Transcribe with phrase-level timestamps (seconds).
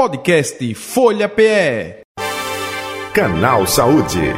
[0.00, 2.00] Podcast Folha PE.
[3.12, 4.32] Canal Saúde.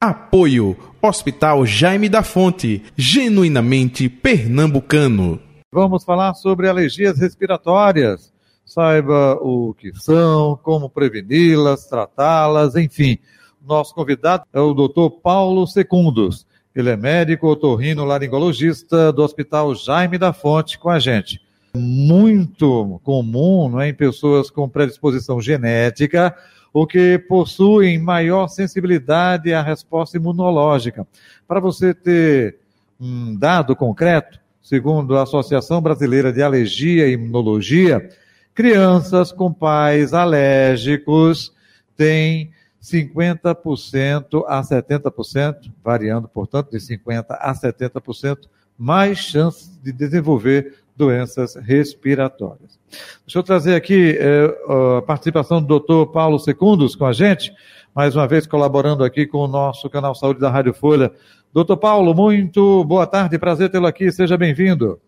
[0.00, 5.40] Apoio Hospital Jaime da Fonte, genuinamente pernambucano.
[5.72, 8.32] Vamos falar sobre alergias respiratórias.
[8.64, 13.16] Saiba o que são, como preveni-las, tratá-las, enfim.
[13.64, 15.20] Nosso convidado é o Dr.
[15.22, 16.44] Paulo Secundos.
[16.74, 21.45] Ele é médico otorrino laringologista do Hospital Jaime da Fonte com a gente
[21.76, 26.34] muito comum não é, em pessoas com predisposição genética
[26.72, 31.06] ou que possuem maior sensibilidade à resposta imunológica.
[31.48, 32.58] Para você ter
[33.00, 38.08] um dado concreto, segundo a Associação Brasileira de Alergia e Imunologia,
[38.54, 41.52] crianças com pais alérgicos
[41.96, 42.50] têm
[42.82, 48.38] 50% a 70%, variando, portanto, de 50% a 70%,
[48.78, 52.78] mais chances de desenvolver doenças respiratórias.
[53.26, 57.52] Deixa eu trazer aqui é, a participação do doutor Paulo Secundos com a gente,
[57.94, 61.12] mais uma vez colaborando aqui com o nosso canal Saúde da Rádio Folha.
[61.52, 64.98] Doutor Paulo, muito boa tarde, prazer tê-lo aqui, seja bem-vindo.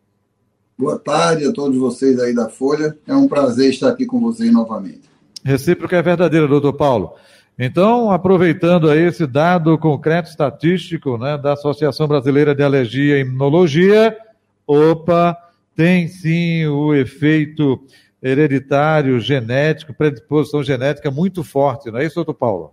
[0.79, 4.53] Boa tarde a todos vocês aí da Folha, é um prazer estar aqui com vocês
[4.53, 5.03] novamente.
[5.45, 7.15] Recíproca é verdadeira, doutor Paulo.
[7.59, 14.17] Então, aproveitando aí esse dado concreto estatístico né, da Associação Brasileira de Alergia e Imunologia,
[14.65, 15.37] opa,
[15.79, 17.81] tem sim o efeito
[18.21, 22.73] hereditário, genético, predisposição genética muito forte, não é isso, doutor Paulo?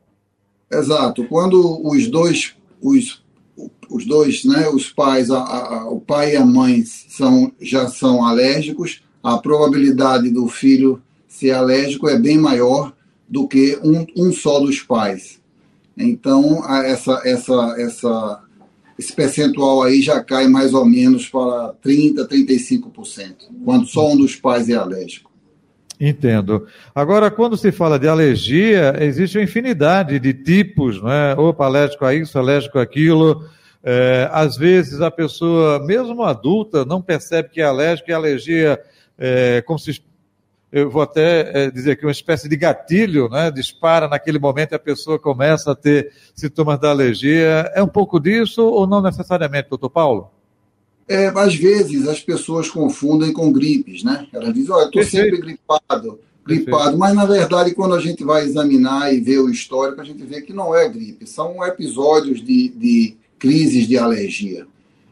[0.71, 1.23] Exato.
[1.25, 3.23] Quando os dois, os,
[3.91, 8.25] os dois, né, os pais, a, a, o pai e a mãe são, já são
[8.25, 12.91] alérgicos, a probabilidade do filho ser alérgico é bem maior
[13.29, 15.39] do que um, um só dos pais.
[15.95, 18.44] Então, essa, essa, essa
[18.97, 24.35] esse percentual aí já cai mais ou menos para 30%, 35%, quando só um dos
[24.35, 25.31] pais é alérgico.
[25.99, 26.67] Entendo.
[26.93, 31.33] Agora, quando se fala de alergia, existe uma infinidade de tipos, não é?
[31.35, 33.47] Opa, alérgico a isso, alérgico a aquilo.
[33.83, 38.79] É, às vezes a pessoa, mesmo adulta, não percebe que é alérgico e alergia,
[39.17, 40.01] é, se
[40.75, 44.75] eu vou até é, dizer que uma espécie de gatilho, né, dispara naquele momento e
[44.75, 47.71] a pessoa começa a ter sintomas da alergia.
[47.73, 50.29] É um pouco disso ou não necessariamente, doutor Paulo?
[51.07, 54.27] É, às vezes as pessoas confundem com gripes, né?
[54.33, 56.97] Elas dizem, olha, estou sempre gripado, gripado, Perfeito.
[56.97, 60.41] mas na verdade quando a gente vai examinar e ver o histórico, a gente vê
[60.41, 64.67] que não é gripe, são episódios de, de crises de alergia,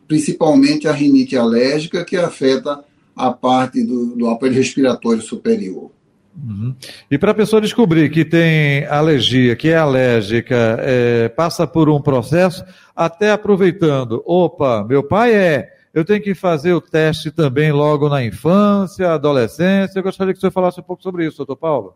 [0.10, 2.84] principalmente a rinite alérgica que afeta
[3.16, 5.92] a parte do, do aparelho respiratório superior.
[6.36, 6.76] Uhum.
[7.12, 12.02] E para a pessoa descobrir que tem alergia, que é alérgica, é, passa por um
[12.02, 12.66] processo,
[12.96, 18.26] até aproveitando, opa, meu pai é, eu tenho que fazer o teste também logo na
[18.26, 20.00] infância, adolescência.
[20.00, 21.94] Eu gostaria que o senhor falasse um pouco sobre isso, doutor Paulo.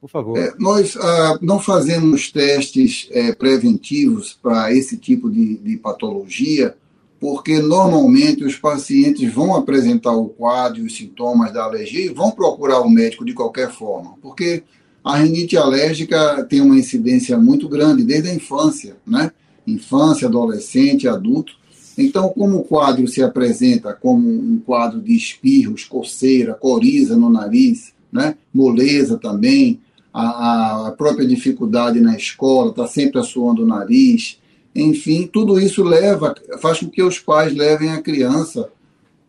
[0.00, 0.38] Por favor.
[0.38, 6.74] É, nós ah, não fazemos testes é, preventivos para esse tipo de, de patologia,
[7.20, 12.30] porque normalmente os pacientes vão apresentar o quadro e os sintomas da alergia e vão
[12.30, 14.62] procurar o médico de qualquer forma, porque
[15.04, 19.30] a rinite alérgica tem uma incidência muito grande desde a infância, né?
[19.66, 21.54] Infância, adolescente, adulto.
[21.96, 27.92] Então, como o quadro se apresenta como um quadro de espirros, coceira, coriza no nariz,
[28.10, 28.34] né?
[28.52, 29.80] moleza também,
[30.12, 34.39] a, a própria dificuldade na escola, está sempre assoando o nariz,
[34.74, 38.70] enfim, tudo isso leva, faz com que os pais levem a criança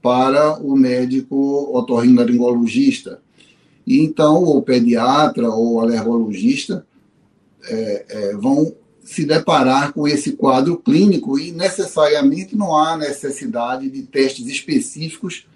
[0.02, 3.20] para o médico otorrinolaringologista.
[3.86, 6.86] E então, o pediatra ou alergologista
[7.68, 14.04] é, é, vão se deparar com esse quadro clínico e necessariamente não há necessidade de
[14.04, 15.48] testes específicos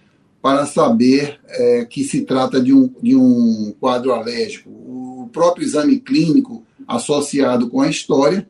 [0.42, 4.70] para saber é, que se trata de um, de um quadro alérgico.
[4.70, 8.48] O próprio exame clínico associado com a história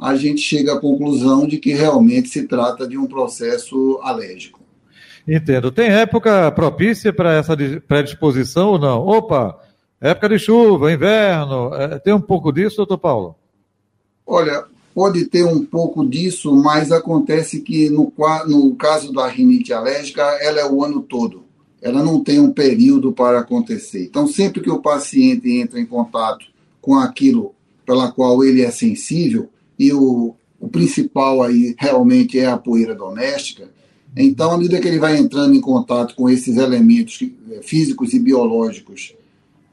[0.00, 4.60] a gente chega à conclusão de que realmente se trata de um processo alérgico.
[5.26, 5.70] Entendo.
[5.70, 9.06] Tem época propícia para essa predisposição ou não?
[9.06, 9.56] Opa,
[10.00, 13.36] época de chuva, inverno, é, tem um pouco disso, doutor Paulo?
[14.26, 18.12] Olha, pode ter um pouco disso, mas acontece que no,
[18.46, 21.44] no caso da rinite alérgica, ela é o ano todo.
[21.80, 24.04] Ela não tem um período para acontecer.
[24.04, 26.46] Então, sempre que o paciente entra em contato
[26.80, 27.54] com aquilo
[27.84, 29.48] pela qual ele é sensível,
[29.78, 33.70] e o, o principal aí realmente é a poeira doméstica.
[34.16, 38.18] Então, à medida que ele vai entrando em contato com esses elementos eh, físicos e
[38.18, 39.14] biológicos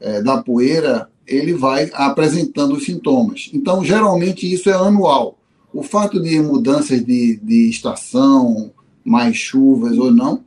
[0.00, 3.50] é, da poeira, ele vai apresentando os sintomas.
[3.52, 5.38] Então, geralmente, isso é anual.
[5.72, 8.72] O fato de mudanças de, de estação,
[9.04, 10.42] mais chuvas ou não,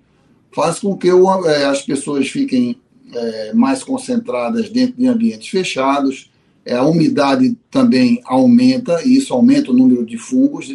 [0.51, 2.75] faz com que o, é, as pessoas fiquem
[3.13, 6.32] é, mais concentradas dentro de ambientes fechados, é,
[6.71, 10.69] a umidade também aumenta, e isso aumenta o número de fungos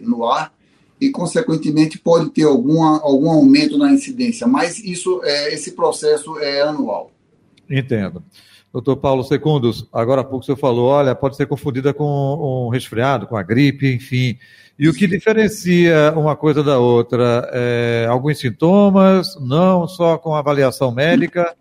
[0.00, 0.52] no ar,
[1.00, 6.62] e, consequentemente, pode ter alguma, algum aumento na incidência, mas isso é, esse processo é
[6.62, 7.10] anual.
[7.68, 8.22] Entendo.
[8.72, 12.68] Doutor Paulo Secundos, agora há pouco o senhor falou, olha, pode ser confundida com um
[12.70, 14.36] resfriado, com a gripe, enfim.
[14.76, 17.48] E o que diferencia uma coisa da outra?
[17.52, 19.36] É, alguns sintomas?
[19.40, 21.54] Não, só com avaliação médica?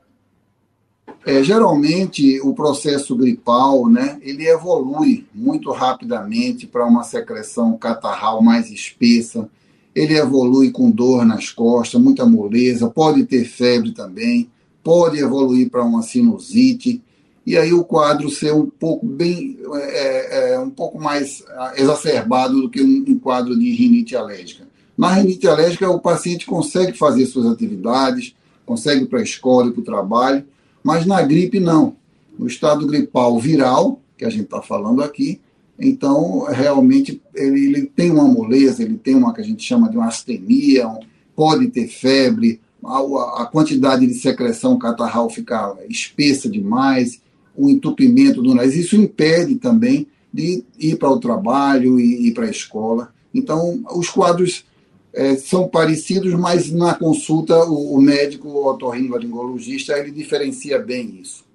[1.25, 8.69] É, geralmente, o processo gripal, né, ele evolui muito rapidamente para uma secreção catarral mais
[8.69, 9.49] espessa.
[9.95, 14.49] Ele evolui com dor nas costas, muita moleza, pode ter febre também
[14.83, 17.01] pode evoluir para uma sinusite,
[17.45, 21.73] e aí o quadro ser um pouco bem é, é, é um pouco mais ah,
[21.75, 24.67] exacerbado do que um, um, quadro de rinite alérgica.
[24.97, 28.35] Na rinite alérgica, o paciente consegue fazer suas atividades,
[28.65, 30.45] consegue ir para a escola e para o trabalho,
[30.83, 31.95] mas na gripe não.
[32.37, 35.39] No estado gripal viral, que a gente está falando aqui,
[35.79, 39.97] então realmente ele, ele, tem uma moleza, ele tem uma que a gente chama de
[39.97, 40.99] uma astenia, um,
[41.35, 47.21] pode ter febre, a, a quantidade de secreção catarral ficar espessa demais,
[47.55, 52.45] o entupimento do nariz, isso impede também de ir para o trabalho e ir para
[52.45, 53.13] a escola.
[53.33, 54.65] Então, os quadros
[55.13, 61.45] é, são parecidos, mas na consulta o, o médico o otorrinolaringologista ele diferencia bem isso.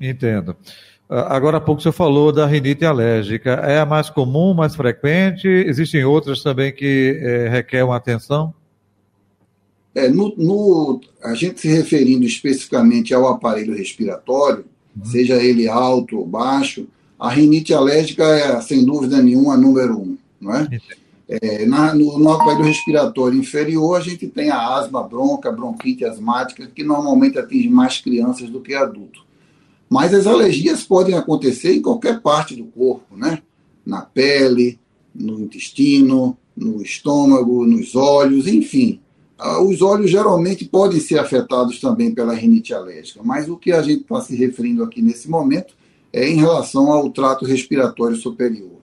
[0.00, 0.56] Entendo.
[1.08, 3.50] Ah, agora há pouco você falou da rinite alérgica.
[3.50, 5.48] É a mais comum, mais frequente?
[5.48, 8.54] Existem outras também que é, requerem atenção?
[9.94, 14.64] É, no, no, a gente se referindo especificamente ao aparelho respiratório,
[14.96, 15.04] uhum.
[15.04, 16.86] seja ele alto ou baixo,
[17.18, 20.16] a rinite alérgica é, sem dúvida nenhuma, a número um.
[20.40, 20.68] Não é?
[21.28, 26.66] É, na, no, no, aparelho respiratório inferior, a gente tem a asma bronca, bronquite asmática,
[26.66, 29.22] que normalmente atinge mais crianças do que adultos.
[29.90, 33.42] Mas as alergias podem acontecer em qualquer parte do corpo, né?
[33.84, 34.78] Na pele,
[35.14, 39.00] no intestino, no estômago, nos olhos, enfim.
[39.38, 43.82] Ah, os olhos geralmente podem ser afetados também pela rinite alérgica, mas o que a
[43.82, 45.74] gente está se referindo aqui nesse momento
[46.12, 48.77] é em relação ao trato respiratório superior.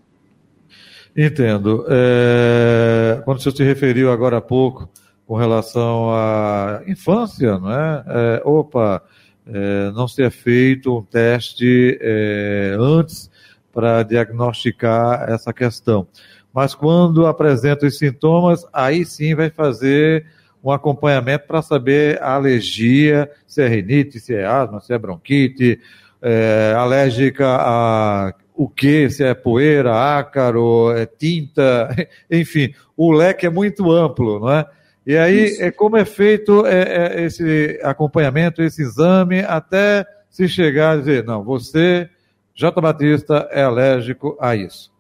[1.16, 1.86] Entendo.
[1.88, 4.90] É, quando senhor se referiu agora há pouco
[5.26, 8.04] com relação à infância, não é?
[8.08, 9.02] é opa,
[9.48, 13.32] é, não ser feito um teste é, antes
[13.74, 16.06] para diagnosticar essa questão.
[16.54, 20.26] Mas quando apresenta os sintomas, aí sim vai fazer
[20.64, 25.80] um acompanhamento para saber a alergia, se é rinite, se é asma, se é bronquite,
[26.22, 31.90] é, alérgica a o que, se é poeira, ácaro, é tinta,
[32.32, 34.66] enfim, o leque é muito amplo, não é?
[35.06, 40.92] E aí, é, como é feito é, é, esse acompanhamento, esse exame, até se chegar
[40.92, 42.10] a dizer, não, você,
[42.56, 42.82] J.
[42.82, 44.92] Batista, é alérgico a isso.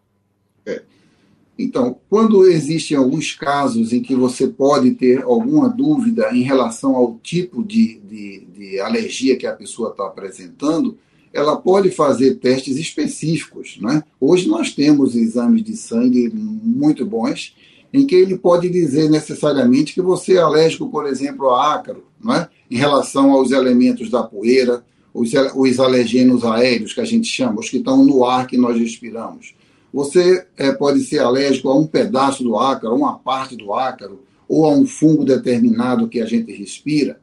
[1.58, 7.18] Então, quando existem alguns casos em que você pode ter alguma dúvida em relação ao
[7.24, 10.98] tipo de, de, de alergia que a pessoa está apresentando,
[11.36, 13.78] ela pode fazer testes específicos.
[13.82, 14.04] Né?
[14.20, 17.56] Hoje nós temos exames de sangue muito bons,
[17.94, 22.48] em que ele pode dizer necessariamente que você é alérgico, por exemplo, a ácaro, né?
[22.70, 24.84] em relação aos elementos da poeira,
[25.14, 28.78] os, os alergenos aéreos, que a gente chama, os que estão no ar que nós
[28.78, 29.54] respiramos
[29.96, 34.26] você é, pode ser alérgico a um pedaço do ácaro, a uma parte do ácaro,
[34.46, 37.18] ou a um fungo determinado que a gente respira.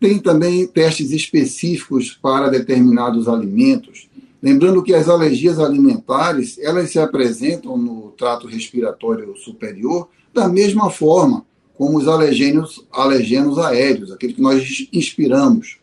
[0.00, 4.08] Tem também testes específicos para determinados alimentos.
[4.40, 11.44] Lembrando que as alergias alimentares, elas se apresentam no trato respiratório superior da mesma forma
[11.76, 15.78] como os alergênios, alergenos aéreos, aqueles que nós inspiramos.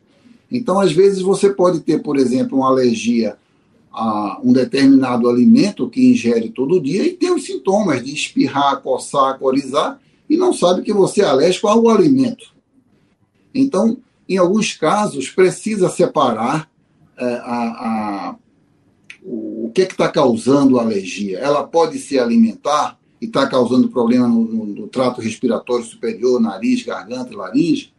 [0.52, 3.38] Então, às vezes, você pode ter, por exemplo, uma alergia
[3.92, 9.40] a um determinado alimento que ingere todo dia e tem os sintomas de espirrar, coçar,
[9.40, 12.55] corizar e não sabe que você é alérgico ao alimento.
[13.56, 13.98] Então,
[14.28, 16.70] em alguns casos, precisa separar
[17.18, 18.36] é, a, a,
[19.24, 21.40] o, o que está causando a alergia.
[21.40, 26.84] Ela pode ser alimentar e está causando problema no, no, no, trato respiratório superior, nariz,
[26.84, 27.94] garganta e laringe,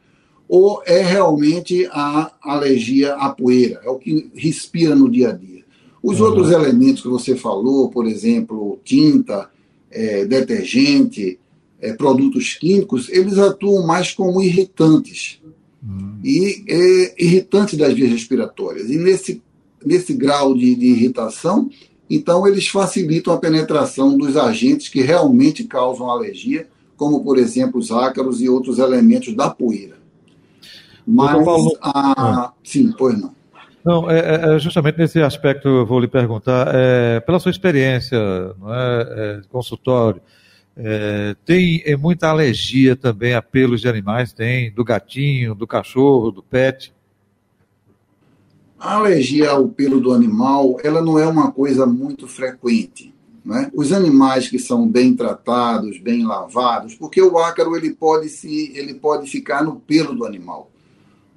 [0.48, 5.64] ou é realmente a alergia à poeira, é o que respira no dia a dia.
[6.02, 6.26] Os uhum.
[6.26, 9.50] outros elementos que você falou, por exemplo, tinta,
[9.90, 11.40] é, detergente,
[11.80, 15.40] é, produtos químicos, eles atuam mais como irritantes.
[16.24, 18.90] E é, irritantes das vias respiratórias.
[18.90, 19.42] E nesse,
[19.84, 21.70] nesse grau de, de irritação,
[22.10, 26.66] então eles facilitam a penetração dos agentes que realmente causam alergia,
[26.96, 29.96] como, por exemplo, os ácaros e outros elementos da poeira.
[31.06, 31.76] Mas, Paulo...
[31.80, 32.14] a...
[32.16, 32.52] Ah.
[32.64, 33.36] sim, pois não.
[33.84, 38.18] Não, é, é, é, justamente nesse aspecto eu vou lhe perguntar, é, pela sua experiência,
[38.58, 40.20] não é, é consultório,
[40.76, 44.32] é, tem é, muita alergia também a pelos de animais?
[44.32, 46.92] Tem, do gatinho, do cachorro, do pet?
[48.78, 53.14] A alergia ao pelo do animal, ela não é uma coisa muito frequente.
[53.42, 53.70] Né?
[53.72, 58.92] Os animais que são bem tratados, bem lavados, porque o ácaro ele pode, se, ele
[58.92, 60.70] pode ficar no pelo do animal.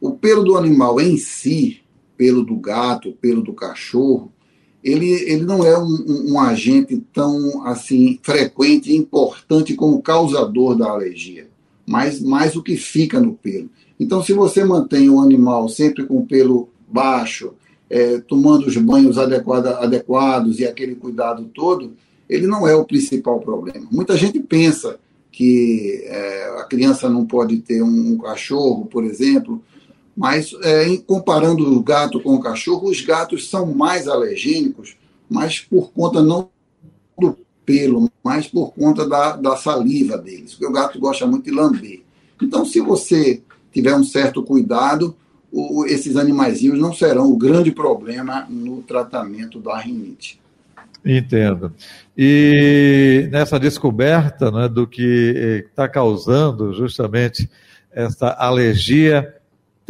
[0.02, 1.82] O pelo do animal em si,
[2.18, 4.34] pelo do gato, pelo do cachorro,
[4.84, 10.76] ele, ele não é um, um, um, agente tão assim frequente e importante como causador
[10.76, 11.48] da alergia,
[11.86, 13.70] mas mais o que fica no pelo.
[14.00, 17.54] Então, se você mantém o animal sempre com o pelo baixo,
[17.90, 21.94] é, tomando os banhos adequada, adequados e aquele cuidado todo,
[22.30, 23.88] ele não é o principal problema.
[23.92, 24.98] Muita gente pensa
[25.32, 29.62] que é, a criança não pode ter um, um cachorro, por exemplo,
[30.20, 34.98] mas, é, comparando o gato com o cachorro, os gatos são mais alergênicos,
[35.30, 36.50] mas por conta não
[37.18, 41.52] do pelo, mas por conta da, da saliva deles, porque o gato gosta muito de
[41.52, 42.02] lamber.
[42.42, 45.16] Então, se você tiver um certo cuidado,
[45.50, 50.38] o, esses animaizinhos não serão o grande problema no tratamento da rinite.
[51.06, 51.74] Entendo.
[52.18, 57.50] E nessa descoberta né, do que está causando justamente
[57.90, 59.39] essa alergia,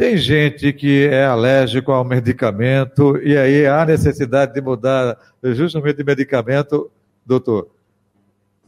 [0.00, 6.04] tem gente que é alérgico ao medicamento e aí há necessidade de mudar justamente de
[6.04, 6.90] medicamento,
[7.26, 7.68] doutor?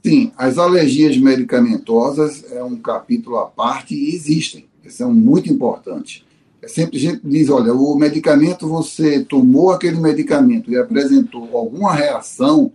[0.04, 4.66] Sim, as alergias medicamentosas é um capítulo à parte e existem.
[4.90, 6.22] São muito importantes.
[6.60, 12.70] É sempre gente diz, olha, o medicamento você tomou aquele medicamento e apresentou alguma reação,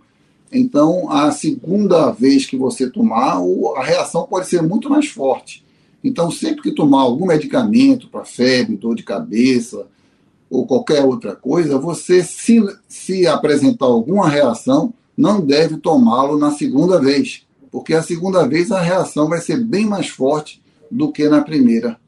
[0.50, 3.38] então a segunda vez que você tomar,
[3.76, 5.62] a reação pode ser muito mais forte.
[6.02, 9.86] Então, sempre que tomar algum medicamento para febre, dor de cabeça
[10.50, 17.00] ou qualquer outra coisa, você, se, se apresentar alguma reação, não deve tomá-lo na segunda
[17.00, 21.42] vez, porque a segunda vez a reação vai ser bem mais forte do que na
[21.42, 21.98] primeira,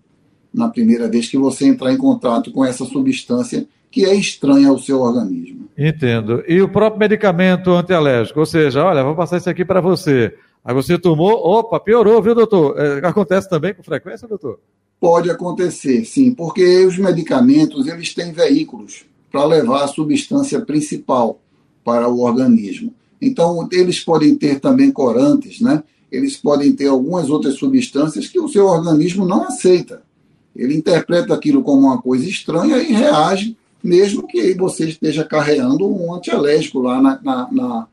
[0.54, 4.78] na primeira vez que você entrar em contato com essa substância que é estranha ao
[4.78, 5.68] seu organismo.
[5.76, 6.44] Entendo.
[6.46, 10.34] E o próprio medicamento antialérgico, ou seja, olha, vou passar isso aqui para você.
[10.64, 12.78] Aí você tomou, opa, piorou, viu, doutor?
[12.78, 14.60] É, acontece também com frequência, doutor?
[15.00, 21.40] Pode acontecer, sim, porque os medicamentos eles têm veículos para levar a substância principal
[21.82, 22.92] para o organismo.
[23.20, 25.82] Então, eles podem ter também corantes, né?
[26.12, 30.02] Eles podem ter algumas outras substâncias que o seu organismo não aceita.
[30.54, 36.12] Ele interpreta aquilo como uma coisa estranha e reage, mesmo que você esteja carregando um
[36.14, 37.88] antialérgico lá na, na, na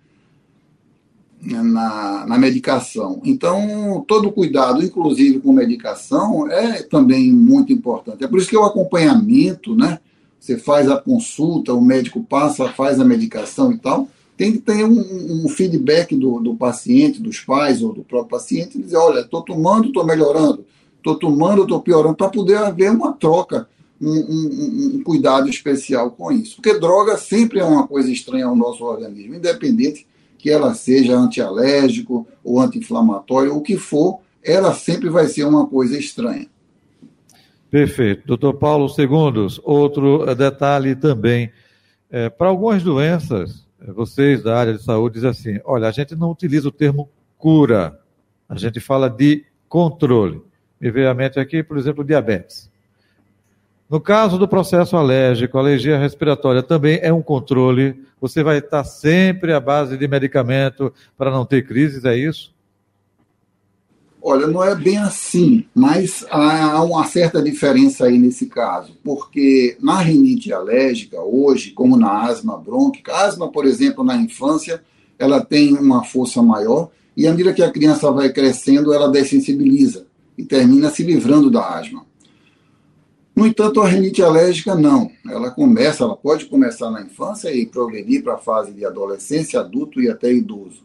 [1.42, 3.22] na, na medicação.
[3.24, 8.24] Então, todo cuidado, inclusive com medicação, é também muito importante.
[8.24, 10.00] É por isso que o acompanhamento, né?
[10.40, 14.08] Você faz a consulta, o médico passa, faz a medicação e tal.
[14.36, 18.78] Tem que ter um, um feedback do, do paciente, dos pais ou do próprio paciente,
[18.78, 20.64] dizer, olha, estou tomando, estou melhorando,
[20.98, 23.68] estou tomando, estou piorando, para poder haver uma troca,
[24.00, 26.58] um, um, um, cuidado especial com isso.
[26.58, 30.06] Porque droga sempre é uma coisa estranha ao nosso organismo, independente
[30.38, 35.98] que ela seja antialérgico ou anti-inflamatório, o que for, ela sempre vai ser uma coisa
[35.98, 36.48] estranha.
[37.70, 38.26] Perfeito.
[38.26, 41.52] Doutor Paulo Segundos, outro detalhe também.
[42.10, 46.16] É, para algumas doenças, é, vocês da área de saúde dizem assim: olha, a gente
[46.16, 48.00] não utiliza o termo cura,
[48.48, 50.42] a gente fala de controle.
[50.80, 52.72] Me veio à mente aqui, por exemplo, diabetes.
[53.90, 58.04] No caso do processo alérgico, alergia respiratória também é um controle.
[58.20, 62.54] Você vai estar sempre à base de medicamento para não ter crises, é isso?
[64.22, 70.00] Olha, não é bem assim, mas há uma certa diferença aí nesse caso, porque na
[70.00, 74.84] rinite alérgica, hoje, como na asma brônquica, asma, por exemplo, na infância,
[75.18, 80.06] ela tem uma força maior e à medida que a criança vai crescendo, ela dessensibiliza
[80.38, 82.06] e termina se livrando da asma.
[83.38, 85.12] No entanto, a rinite alérgica não.
[85.30, 90.02] Ela começa, ela pode começar na infância e progredir para a fase de adolescência, adulto
[90.02, 90.82] e até idoso.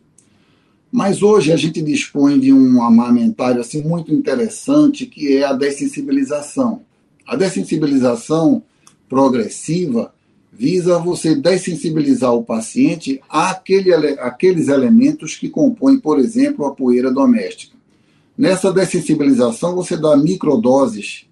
[0.93, 6.83] Mas hoje a gente dispõe de um amamentário assim muito interessante que é a dessensibilização.
[7.27, 8.63] A dessensibilização
[9.09, 10.13] progressiva
[10.53, 17.79] visa você dessensibilizar o paciente àquele, àqueles elementos que compõem, por exemplo, a poeira doméstica.
[18.37, 21.32] Nessa dessensibilização, você dá microdoses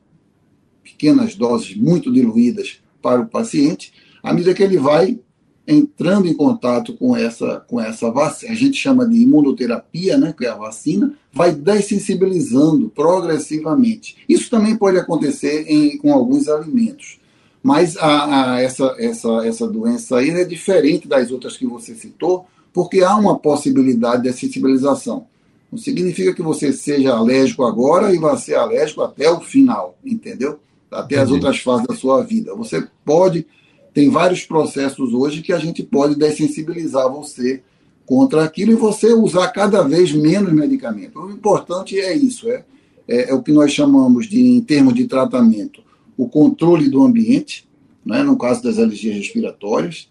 [1.01, 3.91] pequenas doses muito diluídas para o paciente,
[4.23, 5.19] à medida que ele vai
[5.67, 10.45] entrando em contato com essa, com essa vacina, a gente chama de imunoterapia, né, que
[10.45, 14.17] é a vacina, vai dessensibilizando progressivamente.
[14.29, 17.19] Isso também pode acontecer em, com alguns alimentos.
[17.63, 22.47] Mas a, a, essa, essa, essa doença aí é diferente das outras que você citou,
[22.73, 25.27] porque há uma possibilidade de sensibilização.
[25.71, 30.59] Não significa que você seja alérgico agora e vai ser alérgico até o final, entendeu?
[30.91, 32.55] Até as outras fases da sua vida.
[32.55, 33.47] Você pode
[33.93, 37.63] tem vários processos hoje que a gente pode dessensibilizar você
[38.07, 41.21] contra aquilo e você usar cada vez menos medicamento.
[41.21, 42.65] O importante é isso, é,
[43.07, 45.83] é, é o que nós chamamos de, em termos de tratamento,
[46.17, 47.69] o controle do ambiente,
[48.05, 50.09] né, no caso das alergias respiratórias,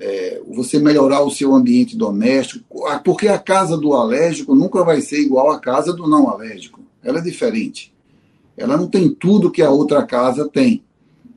[0.00, 5.20] é, você melhorar o seu ambiente doméstico, porque a casa do alérgico nunca vai ser
[5.20, 6.80] igual à casa do não alérgico.
[7.02, 7.91] Ela é diferente.
[8.56, 10.82] Ela não tem tudo que a outra casa tem.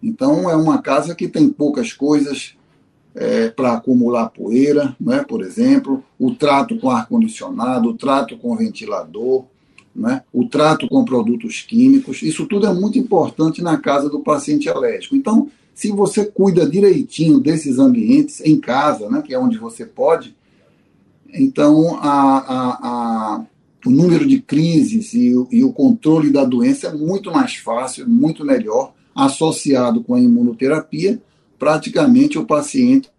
[0.01, 2.55] Então, é uma casa que tem poucas coisas
[3.15, 9.45] é, para acumular poeira, né, por exemplo, o trato com ar-condicionado, o trato com ventilador,
[9.95, 12.22] né, o trato com produtos químicos.
[12.22, 15.15] Isso tudo é muito importante na casa do paciente alérgico.
[15.15, 20.36] Então, se você cuida direitinho desses ambientes em casa, né, que é onde você pode,
[21.34, 23.45] então a, a, a,
[23.86, 28.10] o número de crises e o, e o controle da doença é muito mais fácil,
[28.10, 31.22] muito melhor associado com a imunoterapia,
[31.58, 33.10] praticamente o paciente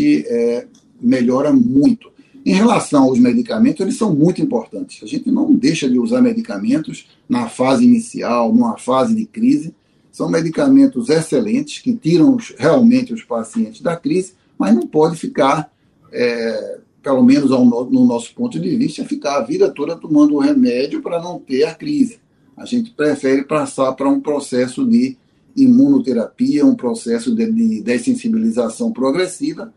[0.00, 0.66] é,
[1.00, 2.10] melhora muito.
[2.44, 5.02] Em relação aos medicamentos, eles são muito importantes.
[5.02, 9.74] A gente não deixa de usar medicamentos na fase inicial, numa fase de crise.
[10.10, 15.70] São medicamentos excelentes que tiram realmente os pacientes da crise, mas não pode ficar,
[16.10, 21.00] é, pelo menos no nosso ponto de vista, ficar a vida toda tomando o remédio
[21.00, 22.18] para não ter a crise.
[22.56, 25.16] A gente prefere passar para um processo de
[25.56, 29.72] imunoterapia, um processo de, de dessensibilização progressiva,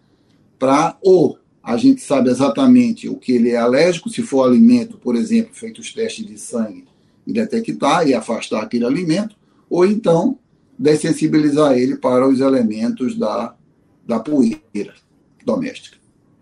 [0.58, 5.16] para ou a gente sabe exatamente o que ele é alérgico, se for alimento, por
[5.16, 6.86] exemplo, feito os testes de sangue
[7.26, 9.36] e detectar e afastar aquele alimento,
[9.70, 10.40] ou então
[10.78, 13.56] dessensibilizar ele para os elementos da,
[14.08, 14.96] da poeira
[15.46, 16.01] doméstica.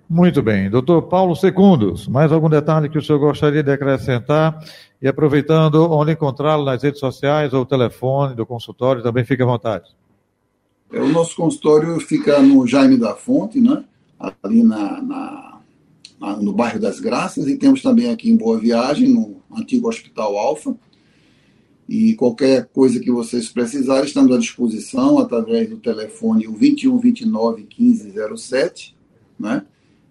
[0.09, 0.71] Muito bem.
[0.71, 4.59] Doutor Paulo Secundos, mais algum detalhe que o senhor gostaria de acrescentar?
[4.99, 9.45] E aproveitando, onde encontrá-lo nas redes sociais ou o telefone do consultório, também fique à
[9.45, 9.95] vontade.
[10.91, 13.83] É, o nosso consultório fica no Jaime da Fonte, né?
[14.41, 15.61] ali na, na,
[16.19, 20.35] na, no bairro das Graças, e temos também aqui em Boa Viagem, no antigo Hospital
[20.39, 20.75] Alfa.
[21.87, 28.13] E qualquer coisa que vocês precisarem, estamos à disposição através do telefone 21 29 15
[28.35, 28.95] 07,
[29.39, 29.63] né?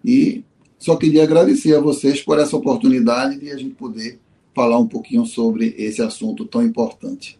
[0.03, 0.43] E
[0.77, 4.19] só queria agradecer a vocês por essa oportunidade de a gente poder
[4.55, 7.39] falar um pouquinho sobre esse assunto tão importante.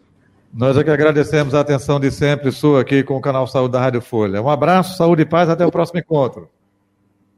[0.52, 3.80] Nós é que agradecemos a atenção de sempre sua aqui com o canal Saúde da
[3.80, 4.42] Rádio Folha.
[4.42, 6.48] Um abraço, saúde e paz, até o próximo encontro.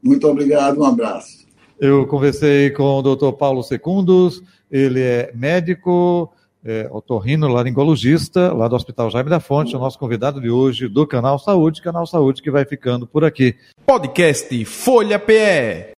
[0.01, 1.45] Muito obrigado, um abraço.
[1.79, 6.31] Eu conversei com o doutor Paulo Secundos, ele é médico,
[6.65, 11.05] é, otorrino laringologista, lá do Hospital Jaime da Fonte, o nosso convidado de hoje do
[11.05, 13.55] Canal Saúde, Canal Saúde que vai ficando por aqui.
[13.85, 15.93] Podcast Folha PE.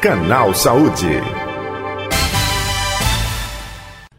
[0.00, 1.06] Canal Saúde.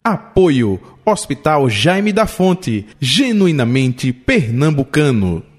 [0.04, 5.51] Apoio Hospital Jaime da Fonte, genuinamente pernambucano.